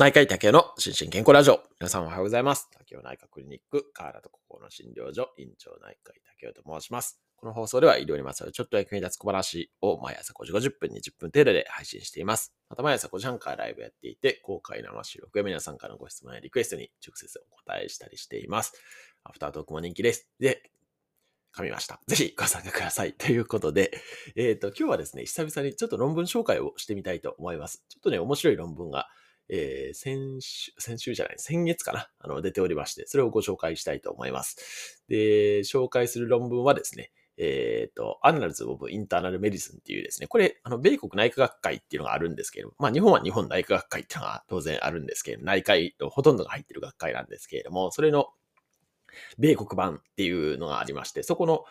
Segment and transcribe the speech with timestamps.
[0.00, 1.58] 内科医竹の心身健康ラジオ。
[1.80, 2.68] 皆さんおはようございます。
[2.70, 7.20] 竹雄内科クリニック、河原と心の診療所、院長内科医竹雄と申します。
[7.34, 12.54] この放送では医療にまつわるちょっと役に立つ小話を毎朝5時50分、20分程度で配信しています。
[12.70, 18.74] また毎朝5時半からライブやっていて、公開生収録や皆さんからのご質問やリクエストに直接お答えしたりしています。
[19.24, 20.28] アフタートークも人気です。
[20.38, 20.70] で、
[21.52, 21.98] 噛みました。
[22.06, 23.14] ぜひご参加ください。
[23.14, 24.00] ということで、
[24.36, 27.84] えっ、と、今日はですね、久々にちょっと論文紹介をしてみたいと思います。
[27.88, 29.08] ちょっとね、面白い論文が、
[29.48, 35.02] えー先週、先週じゃない、先月かな、あの、出ておりまして、それをご紹介したいと思います。
[35.08, 48.28] で、紹介する論文はですね、えっ、と、Annals of Internal Medicine っていうですね、これ、あの、米国内科学会っていうのがあるんですけれども、まあ、日本は日本内科学会っていうのが当然あるんですけれども、内科医のほとんどが入ってる学会なんですけれども、それの
[49.38, 51.64] 米国版っていうのがありまして、そこの、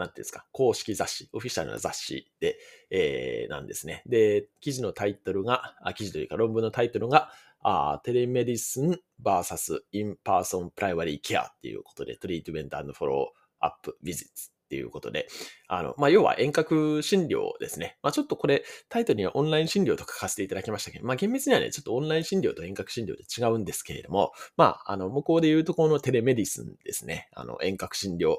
[0.00, 2.58] なんていうんですか、公式雑誌、オフィシャルな雑誌で、
[2.90, 4.02] えー、なんですね。
[4.06, 7.30] で、記事のタイトルが、あ記事というか論文のタイトルが、
[7.62, 15.26] あテレメディスン vs インパーソンプライマリーケアっていうことで、 treatment follow-up visits っていうことで、
[15.66, 17.98] あの、まあ、要は遠隔診療ですね。
[18.04, 27.28] まあ、ちょっとこれ、タイトルにはオンライン診療と書かせていただきましたけど、まあ、厳密にはね、ちょっとオンライン診療と遠隔診療で違うんですけれども、まあ、あの、向こうで言うとこの telemedicine ですね。
[27.32, 28.36] あの、遠隔診療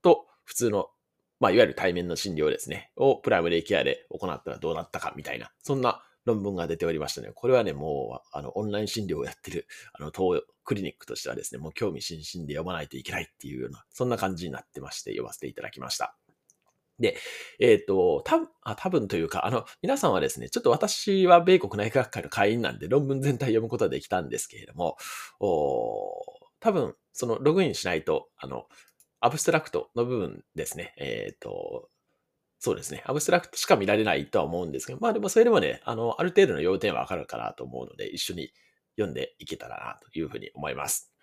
[0.00, 0.88] と普通の
[1.40, 7.30] まあ、いわゆる対面の診療ですね、をプライマリーケアで行ったらどうなったかみたいな、そんな論文が出ておりましたね。
[7.34, 16.16] これはね、もう、あの、オンライン診療をやってる、あの、東クリニックとしてはですね、もう興味津々で読まないといけないっていうような、そんな感じになってまして、読ませていただきました。
[16.98, 17.16] で、
[17.58, 24.96] えっ、と、たあ多分というか、あの、皆さんはですね、ちょっと私は米国内科学会の会員なんで論文全体読むことはできたんですけれども、
[25.40, 26.12] お
[26.60, 28.66] 多分、そのログインしないと、あの、
[29.24, 30.94] アブストラクトの部分ですね。
[30.98, 31.88] えっ、と、
[32.60, 33.02] そうですね。
[33.06, 38.50] アブストラクトしか見られないとは思うんですけど、まあでもそれでもね、あの、ある程度の要点はわかるかなと思うので、一緒に
[38.96, 41.13] 読んでいけたらなというふうに思います。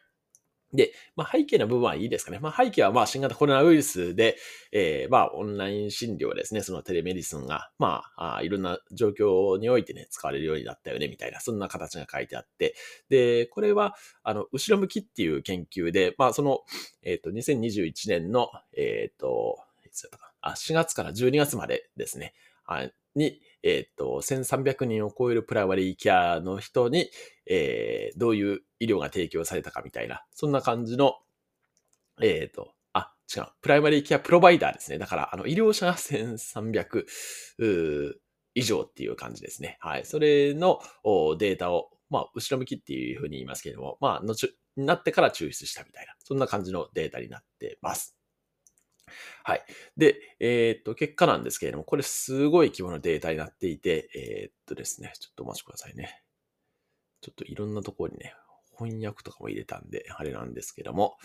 [0.74, 2.40] で、まあ背景の部分はいいですかね。
[2.40, 4.38] まあ背景はま新型コロナウイルスで、
[4.72, 12.76] えー、まオンライン診療ですね、その telemedicine が、まああいろんな状況においてね、使われるようになったよね、みたいな、そんな形が書いてあって、
[13.10, 16.62] で、これは、あの、後ろ向きっていう研究で、まあその、
[17.04, 22.34] えっ、と、2021年の、えっ、と、いつだったかあ、4月から12月までですね、
[23.16, 27.10] に、えっ、と、1300人を超えるプライマリーケアの人に、
[27.46, 31.16] えーどういう医療が提供されたかみたいな、そんな感じの、
[32.22, 34.98] えっ、と、あ、違う、プライマリーケアプロバイダーですね。
[34.98, 37.06] だから、あの、医療者が1300
[37.60, 38.22] う
[38.54, 39.78] 以上っていう感じですね。
[39.80, 40.06] はい。
[40.06, 48.21] それのおデータを、まあ、後ろ向きっていうふうに言いますけれども、まあ、後になってから抽出したみたいな、そんな感じのデータになってます。
[49.44, 49.66] はい。
[49.98, 56.24] で、えーっと、結果なんですけれども、これすごい規模のデータになっていて、えーっとですね、ちょっとお待ちくださいね。
[57.22, 58.34] ちょっといろんなところにね、
[58.78, 61.18] 翻訳とかも入れたんで、あれなんですけども、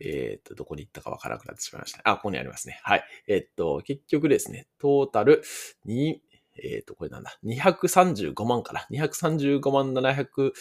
[0.00, 2.00] えーっと、どこに行ったかわからなくなってしまいました。
[2.04, 2.80] あ、ここにありますね。
[2.82, 3.04] はい。
[3.26, 5.42] えっと、結局ですね、トータル
[5.84, 6.22] に、
[6.62, 8.86] えっと、これなんだ、235万かな。
[8.90, 10.52] 235万700、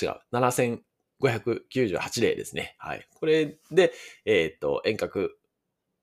[0.00, 2.76] 違う、7598例ですね。
[2.78, 3.08] はい。
[3.14, 3.92] これで、
[4.24, 5.38] えっと、遠隔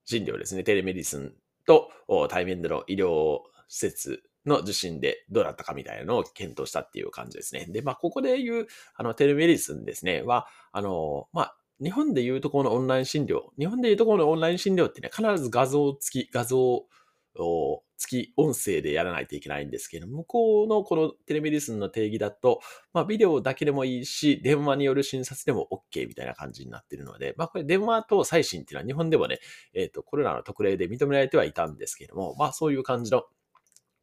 [0.10, 1.34] 診療ですね、テレメディスン
[1.66, 1.92] と
[2.30, 7.68] 対面での医療施設の受診でどうだったかみたいなのを検討したっていう感じですね。
[7.70, 22.62] で、まあ、ここで言う、あの、テレメディスンですね、は、あの、まあ、日本で言うところのオンライン診療、日本で言うところのオンライン診療ってね、必ず画像付き、画像を付き音声でやらないといけないんですけど、向こうのこのテレメディスンの定義だと、
[22.94, 29.40] まあ、ビデオだけでもいいし、電話による診察でも OK みたいな感じになってるので、まあ、これ電話と最新っていうのは日本でもね、
[29.74, 33.26] えっ、と、コロナの特例で認められてはいたんですけども、まあ、そういう感じの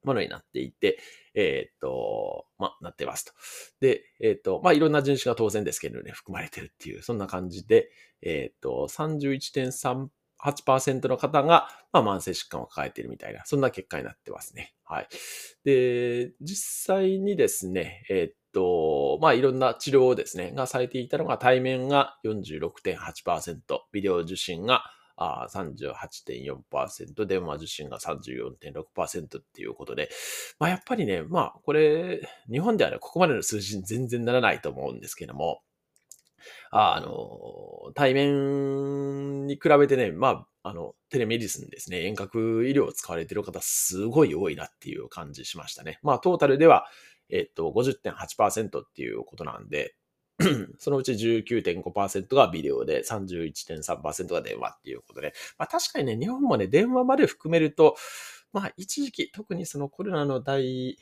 [0.04, 0.98] ものになっていて、
[1.34, 3.32] えっ、と、まあ、なってますと。
[3.80, 7.90] で、えっ、と、まあ、いろんな人種が当然ですけどね、含まれてるっていう、そんな感じで、
[8.20, 10.08] えっ、と、31.3
[10.46, 14.74] 8%の方が、まあ、慢性疾患を抱えているみたいな、そんな結果になってますね。
[14.84, 15.08] はい。
[15.64, 24.84] で、実際にですね、えっと、まあ、いろんな治療をですね、がされていたのが、対面が46.8%、ビデオ受診が
[25.16, 30.10] あ38.4%、電話受診が34.6%っていうことで、
[30.58, 32.20] まあ、やっぱりね、まあ、これ、
[32.50, 35.62] 日本ではね、ここまでの数字に全然ならないと思うんですけども、
[36.70, 38.75] あの、対面
[39.46, 45.98] に比べてね、まあ、あの、テレメディスンですね、遠隔医療を使われている方、すごい多いなっていう感じしましたね。
[46.02, 46.86] まあ、トータルでは、
[47.28, 49.94] えっと、50.8%っていうことなんで、
[50.78, 57.96] そのうち19.5%がビデオで31.3%が電話っていうことで、まあ確かにね、日本もね、電話まで含めると、
[58.52, 60.98] まあ一時期、特にそのコロナの第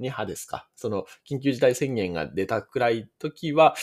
[0.00, 0.68] 2波ですか。
[0.76, 3.74] その、緊急事態宣言が出たくらい時は、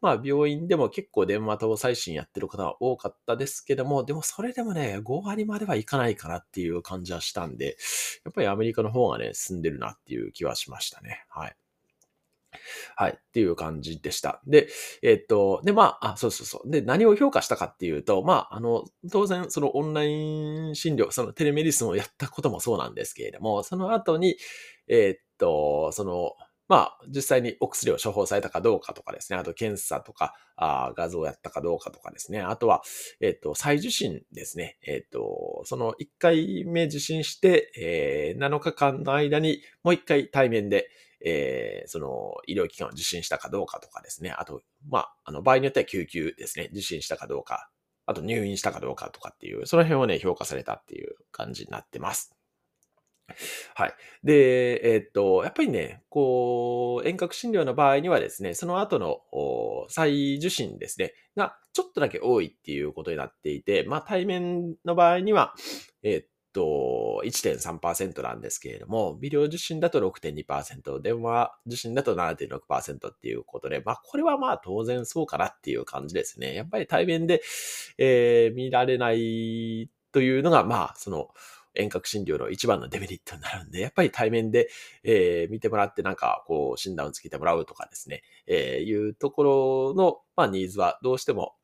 [0.00, 7.76] まあ、病院でも結構電話と最新やってる方は多かったですけども、でもそれでもね、5割まではいかないかなっていう感じはしたんで、
[8.24, 11.24] やっぱりアメリカの方がね、進んでるなっていう気はしましたね。
[11.28, 11.56] はい。
[12.96, 13.12] はい。
[13.12, 14.40] っていう感じでした。
[14.46, 14.68] で、
[15.02, 16.70] えっと、で、まあ、あ、そうそうそう。
[16.70, 24.36] で、何を評価したかっていうと、まあ、あの、当然、そのオンライン診療、そのテレメディスンをやったこともそうなんですけれども、その後に、
[24.88, 26.32] えっと、その、
[26.68, 32.82] まあ、実際にお薬を処方されたかどうかとかですね、あと検査とか、あ画像をやったかどうかとかですね、あとは、
[33.20, 34.76] えっ、と、再受診ですね。
[34.86, 40.90] えっ、と、その1回目受診して、えー、7日間の間にもう1回対面で、
[41.24, 47.70] えー、その医療機関を受診したかどうかとかですね、あと、まあ、あの、場合によっては救急ですね、受診したかどうか、
[48.06, 52.37] あと入院したかどうかとかっていう、その辺をね、評価されたっていう感じになってます。
[53.74, 53.94] はい。
[54.24, 59.20] で、えー、っと、やっぱりね、こう、遠隔診療の場合にはですね、その後の
[59.88, 65.54] 再受診ですね、がちょっとだけ多いっていうことになっていて、まあ対面の場合には、
[66.02, 76.54] えー、っと、1.3%なんですけれども、ビデオ受診だと6.2%、電話受診だと7.6%っていうことで、まあこれはまあ当然そうかなっていう感じですね。
[76.54, 77.42] やっぱり対面で、
[77.98, 81.28] えー、見られないというのが、まあその、
[81.74, 84.68] 遠隔診療の一番のデメリットになるんで、やっぱり対面で、
[85.04, 91.54] えー、見てもらってなんか、こう、診断をつけてもらうとかですね、えー、いうところの、まあ、ニーズはどうしても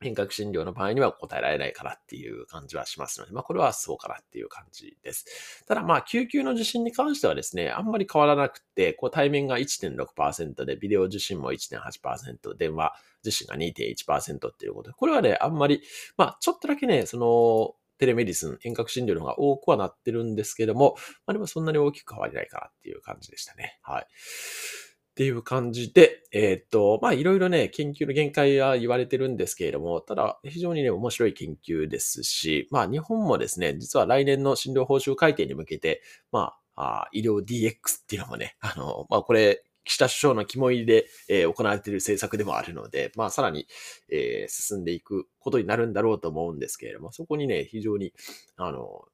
[0.00, 5.64] 遠隔診療の場合には答えられないかなっていう感じはしますので、まあこれはそうかなっていう感じです。
[5.66, 15.82] ただまあ救急の受診に関してはですね、あんまり変わらなくて、こう対面が1.6%で、ビデオ受診も1.8%、電話受診が2.1%っていうことで、これはね、あんまり、
[16.16, 20.96] まあちょっとだけね、その、テレメディスン、遠隔診療の方が多くはなってるんですけども、
[21.26, 23.78] まあでもそんなに大きく変わりないかなっていう感じでしたね。
[23.82, 24.02] はい。
[24.02, 43.66] っていう感じで、えー、っと、まあいろいろね、研究の限界は言われてるんですけれども、ただ非常にね、面白い研究ですし、まあ日本もですね、実は来年の診療報酬改定に向けて、まあ、あ医療 DX っていうのもね、あの、まあこれ、岸田首相の肝入りで、えー、行われている政策でもあるので、まあ、さらに、
[44.10, 48.12] えー、進んでいくことになるんだろうと思うんですけれども、そこにね、非常に、
[48.56, 49.06] あの、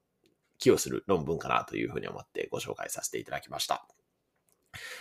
[0.57, 3.87] 寄与する論文かなというふうに思ってご紹介させていただきました。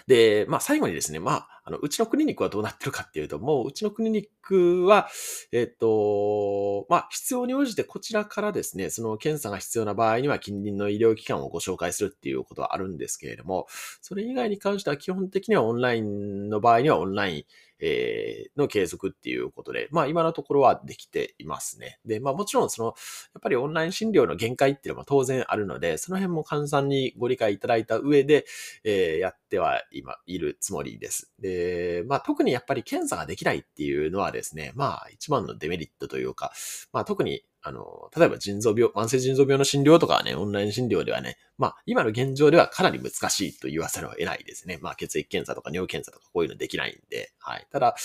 [0.07, 5.09] で、まあ最後にですね、まあ、あの、うちのクリニックはどうなってるかっていうと、もううちのクリニックは、
[5.51, 13.67] えっと、まあ必要に応じてこちらからですね、その検査が必要な場合には近隣の医療機関をご紹介するっていうことはあるんですけれども、
[14.03, 17.45] それ以外に関しては基本的にはオンラインの場合にはオンライン、
[17.81, 21.99] えー、の継続っていうことで、まあ今のところはできていますね。
[22.05, 22.95] で、まあもちろんその、やっ
[23.43, 28.47] ぱりオンライン診療の限界っていうのも当然あるので、その辺も簡単にご理解いただいた上で、
[28.85, 31.33] えー、やっては今いるつもりです。
[31.41, 36.53] で、まあ特にやっぱり検査ができないっていうのはですね、まあ一番のデメリットというか、
[36.93, 44.79] まあ特にあの、例えば腎臓病、慢性腎臓病の診療とかはね、オンライン診療ではね、まあ、今の現状ではかなり難しいと言わざるを得ないですね。
[44.83, 47.67] まあ、血液検査とか尿検査とかこういうのできないんで、はい。
[47.73, 47.97] ただ、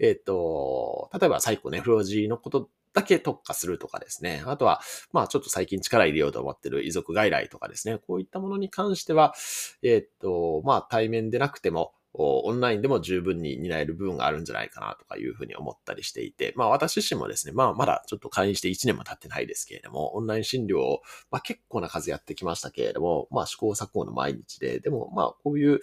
[0.00, 4.42] えっ、ー、と、例えばサイコネフロジーのことだけ特化するとかですね。
[4.46, 4.80] あとは、
[5.12, 7.98] まあちょっと最近力入れようと思ってる遺族外来とかですね。
[7.98, 9.34] こういったものに関しては、
[9.82, 25.80] えっ、ー、と、まあ対面でなくても、オンラインでも十分に担える部分があるんじゃないかなとかいうふうに思ったりしていて、まあ私自身もですね、まあまだちょっと会員して1年も経ってないですけれども、オンライン診療を、まあ結構な数やってきましたけれども、まあ試行錯誤の毎日で、でもまあこういう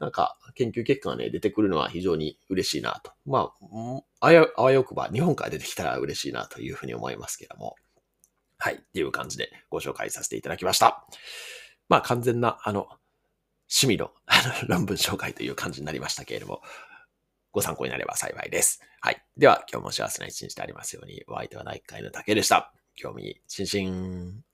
[0.00, 3.12] なんか研究結果がね、出てくるのは非常に嬉しいなと。
[3.24, 3.52] ま
[4.20, 7.76] あ、あや、あわよくば日本から出てきたら嬉しいなというふうに思いますけれども。
[8.58, 8.74] はい。
[8.74, 11.06] っていう感じでご紹介させていただきました。
[11.88, 12.88] まあ完全な、あの、
[13.70, 14.10] 趣味の
[14.68, 16.62] の論文紹介という感じになりましたけれども、
[17.52, 18.80] ご参考になれば幸いです。
[19.00, 19.22] はい。
[19.36, 22.72] では、今日も幸せな一日でありますように、お相手は内科医の竹でした。
[22.94, 24.47] 興味津々。